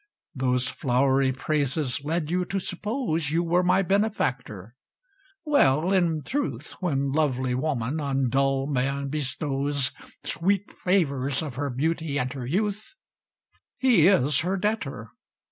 Those 0.33 0.67
flowery 0.67 1.31
praises 1.31 2.01
led 2.03 2.31
you 2.31 2.43
to 2.45 2.57
suppose 2.59 3.29
You 3.29 3.43
were 3.43 3.61
my 3.61 3.83
benefactor. 3.83 4.75
Well, 5.45 5.93
in 5.93 6.23
truth, 6.23 6.71
When 6.79 7.11
lovely 7.11 7.53
woman 7.53 7.99
on 7.99 8.29
dull 8.29 8.65
man 8.65 9.09
bestows 9.09 9.91
Sweet 10.23 10.73
favours 10.75 11.43
of 11.43 11.53
her 11.53 11.69
beauty 11.69 12.17
and 12.17 12.33
her 12.33 12.47
youth, 12.47 12.95
He 13.77 14.07
is 14.07 14.39
her 14.39 14.57
debtor. 14.57 15.11